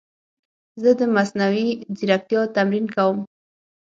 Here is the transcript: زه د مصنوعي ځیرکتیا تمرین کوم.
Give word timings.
زه 0.81 0.89
د 0.99 1.01
مصنوعي 1.15 1.69
ځیرکتیا 1.97 2.41
تمرین 2.55 2.85
کوم. 2.95 3.17